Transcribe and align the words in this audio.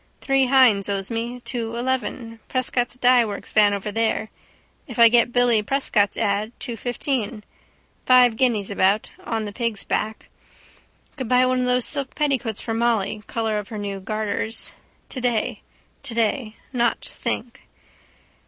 Three 0.19 0.47
Hynes 0.47 0.89
owes 0.89 1.11
me. 1.11 1.41
Two 1.41 1.75
eleven. 1.75 2.39
Prescott's 2.49 2.97
dyeworks 2.97 3.51
van 3.53 3.71
over 3.71 3.91
there. 3.91 4.31
If 4.87 4.97
I 4.97 5.09
get 5.09 5.31
Billy 5.31 5.61
Prescott's 5.61 6.17
ad: 6.17 6.53
two 6.59 6.75
fifteen. 6.75 7.43
Five 8.07 8.35
guineas 8.35 8.71
about. 8.71 9.11
On 9.23 9.45
the 9.45 9.53
pig's 9.53 9.83
back. 9.83 10.27
Could 11.17 11.29
buy 11.29 11.45
one 11.45 11.59
of 11.59 11.65
those 11.67 11.85
silk 11.85 12.15
petticoats 12.15 12.61
for 12.61 12.73
Molly, 12.73 13.21
colour 13.27 13.59
of 13.59 13.67
her 13.69 13.77
new 13.77 13.99
garters. 13.99 14.73
Today. 15.07 15.61
Today. 16.01 16.55
Not 16.73 17.05
think. 17.05 17.67